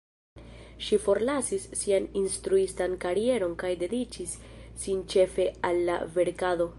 Ŝi 0.85 0.97
forlasis 1.03 1.67
sian 1.81 2.07
instruistan 2.23 2.97
karieron 3.05 3.53
kaj 3.65 3.71
dediĉis 3.83 4.35
sin 4.85 5.05
ĉefe 5.15 5.51
al 5.71 5.83
la 5.91 6.03
verkado. 6.17 6.69